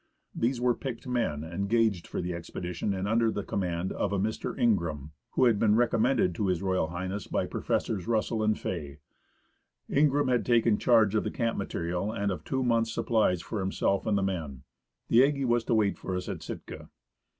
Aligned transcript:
These 0.33 0.59
were 0.59 0.73
picked 0.73 1.07
men 1.07 1.43
engaged 1.43 2.07
for 2.07 2.21
the 2.21 2.33
ex 2.33 2.49
pedition 2.49 2.97
and 2.97 3.07
under 3.07 3.29
the 3.29 3.43
command 3.43 3.91
of 3.91 4.11
a 4.11 4.17
Mr. 4.17 4.57
Ingraham, 4.57 5.11
who 5.33 5.45
had 5.45 5.59
been 5.59 5.75
recommended 5.75 6.33
to 6.33 6.49
H.R. 6.49 6.91
H. 7.07 7.29
by 7.29 7.45
Professors 7.45 8.07
Russell 8.07 8.41
and 8.41 8.57
Fay. 8.59 8.97
Ingraham 9.95 10.29
had 10.29 10.43
taken 10.43 10.79
charge 10.79 11.13
of 11.13 11.23
the 11.23 11.29
camp 11.29 11.55
material 11.55 12.11
and 12.11 12.31
of 12.31 12.43
two 12.43 12.55
13 12.55 12.55
THE 12.55 12.55
ASCENT 12.55 12.61
OF 12.63 12.67
MOUNT 12.67 12.87
ST. 12.87 12.97
ELIAS 12.97 13.09
months' 13.11 13.39
supplies 13.39 13.41
for 13.47 13.59
himself 13.59 14.07
and 14.07 14.17
the 14.17 14.23
men. 14.23 14.63
The 15.09 15.23
Aggie 15.23 15.45
was 15.45 15.63
to 15.65 15.75
wait 15.75 15.99
for 15.99 16.15
us 16.15 16.27
at 16.27 16.41
Sitka. 16.41 16.89